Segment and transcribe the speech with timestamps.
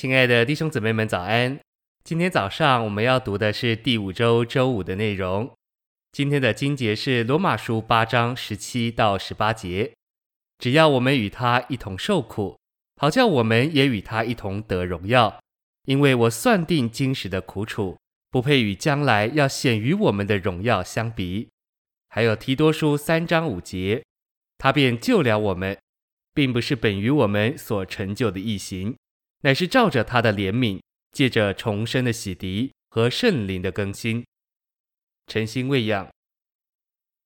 [0.00, 1.58] 亲爱的弟兄姊妹们，早安！
[2.04, 5.52] 今天早上我们要读的是第五周周五的内容。
[6.12, 9.92] 今天的经节是罗马书八章十七到十八节。
[10.60, 12.56] 只要我们与他一同受苦，
[12.98, 15.40] 好叫我们也与他一同得荣耀。
[15.86, 17.98] 因为我算定今时的苦楚，
[18.30, 21.48] 不配与将来要显于我们的荣耀相比。
[22.10, 24.04] 还有提多书三章五节，
[24.58, 25.76] 他便救了我们，
[26.32, 28.94] 并不是本于我们所成就的异行。
[29.42, 30.80] 乃是照着他的怜悯，
[31.12, 34.24] 借着重生的洗涤和圣灵的更新，
[35.26, 36.08] 诚心喂养。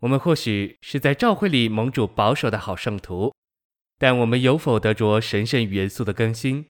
[0.00, 3.34] 我们或许是在教会里蒙主保守的好圣徒，
[3.98, 6.66] 但我们有否得着神圣元素的更新？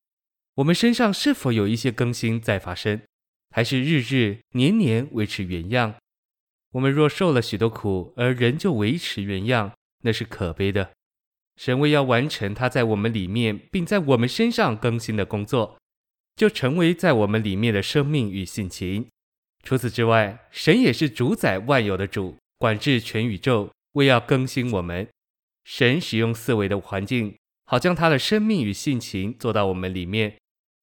[0.54, 3.02] 我们身上是否有一些更新在发生？
[3.50, 5.96] 还是日日年年维持原样？
[6.72, 10.95] 我们若受了许多苦而仍旧维持原样，那是可悲的。
[11.56, 15.78] 神为要完成他在我们里面，并在我们身上更新的工作，
[16.36, 19.06] 就成为在我们里面的生命与性情。
[19.64, 25.08] 除此之外，神也是主宰万有的主，管制全宇宙，为要更新我们。
[25.64, 30.36] 神使用四维的环境，好将他的生命与性情做到我们里面。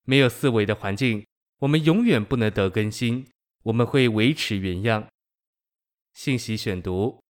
[0.06, 1.26] 没有四维的环境，
[1.60, 3.26] 我们永远不能得更新，
[3.64, 5.08] 我们会维持原样。
[6.14, 7.22] 信息选读：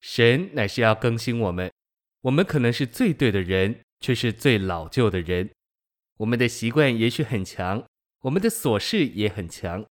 [0.00, 1.70] 神乃是要更新我们。
[2.26, 5.50] 我们可能是最对的人，却是最老旧的人。
[6.18, 7.84] 我们的习惯也许很强，
[8.22, 9.84] 我们的琐事也很强，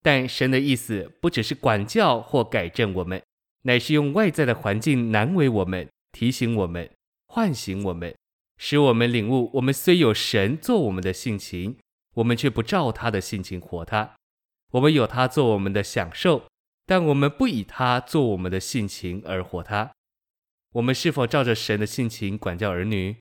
[0.00, 3.20] 但神的意思不只是管教或改正我们，
[3.62, 6.88] 乃是用外在的环境难为我们，提醒我们，
[7.26, 8.14] 唤醒我们，
[8.56, 11.76] 使我们领悟：我们虽有神做我们的性情，
[12.14, 14.14] 我们却不照他的性情活他；
[14.70, 16.44] 我们有他做我们的享受，
[16.86, 19.90] 但我们不以他做我们的性情而活他。
[20.74, 23.16] 我们是否照着神的性情管教儿女？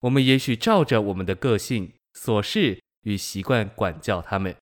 [0.00, 4.54] 我们也许照着我们的个性、琐事与习惯管教他们。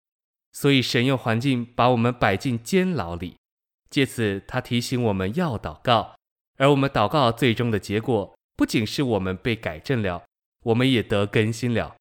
[0.52, 3.36] 所以神用环境把我们摆进监牢里，
[3.90, 6.14] 借此他提醒我们要祷告。
[6.56, 10.24] 而我们祷告最终的结果，不仅是我们被改正了，
[10.64, 11.96] 我们也得更新了。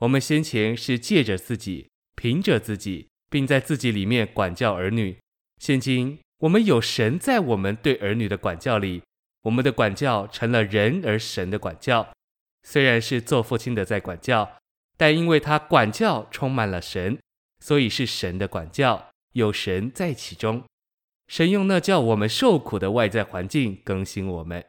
[0.00, 5.18] 我们先前是借着自己，凭着自己，并在自己里面管教儿女。
[5.58, 9.02] 现今我们有神在我们对儿女的管教里。
[9.42, 12.12] 我们的管教成了人而神的管教，
[12.62, 14.58] 虽然是做父亲的在管教，
[14.96, 17.18] 但因为他管教充满了神，
[17.60, 20.62] 所以是神的管教，有神在其中。
[21.26, 24.64] 神用那叫我们受苦的外在环境更新我们。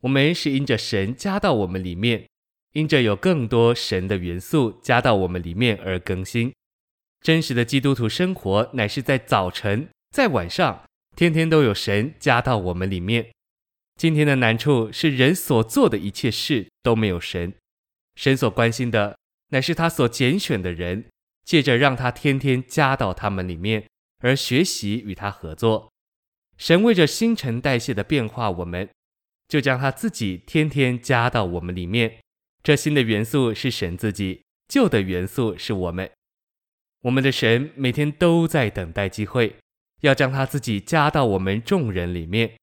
[0.00, 2.26] 我们是因着神加到我们里面，
[2.72, 6.52] 因着有更多神的元素加到我们里面而更新。
[7.20, 10.82] 真实的基督徒生活乃是在早晨，在晚上，
[11.14, 13.30] 天天都有神加到我们里面。
[13.96, 17.54] 今天的难处是人所做的一切事都没有神，
[18.16, 19.16] 神所关心的
[19.48, 21.04] 乃是他所拣选的人，
[21.44, 23.86] 借着让他天天加到他们里面
[24.18, 25.90] 而学习与他合作。
[26.56, 28.88] 神为着新陈代谢的变化，我们
[29.48, 32.18] 就将他自己天天加到我们里面。
[32.62, 36.10] 这新的元素是神自己，旧的元素是我们。
[37.02, 39.56] 我们的神每天都在等待机会，
[40.02, 42.54] 要将他自己加到我们众人里面。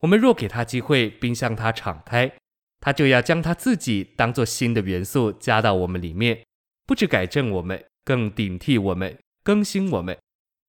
[0.00, 2.32] 我们若给他机会，并向他敞开，
[2.80, 6.44] 他就要将他自己当作新的元素加到我们里面，
[6.86, 10.16] 不只改正我们，更顶替我们，更新我们。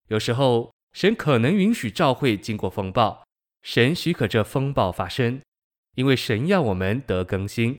[0.07, 3.25] 有时候，神可能允许教会经过风暴，
[3.61, 5.41] 神许可这风暴发生，
[5.95, 7.77] 因为神要我们得更新。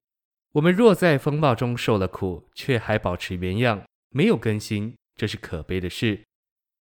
[0.53, 6.25] 我们若在风暴中受了苦，却还保持原样，没有更新，这是可悲的事。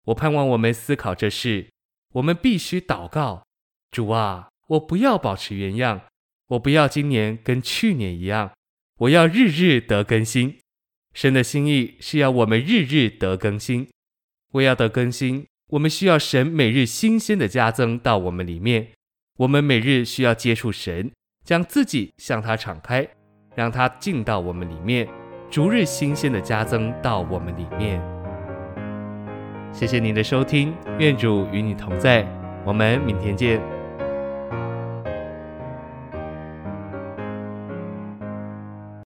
[0.06, 1.70] 我盼望我们思考这事，
[2.14, 3.46] 我们必须祷告，
[3.90, 4.48] 主啊。
[4.68, 6.00] 我不要保持原样，
[6.48, 8.52] 我不要今年跟去年一样，
[8.98, 10.58] 我要日日得更新。
[11.12, 13.88] 神的心意是要我们日日得更新。
[14.52, 18.88] 我要得更新，我们需要神每日新鲜的加增到我们里面。
[19.38, 21.10] 我们每日需要接触神，
[21.44, 23.08] 将自己向他敞开，
[23.56, 25.08] 让他进到我们里面，
[25.50, 28.00] 逐日新鲜的加增到我们里面。
[29.72, 32.24] 谢谢您的收听，愿主与你同在，
[32.64, 33.73] 我们明天见。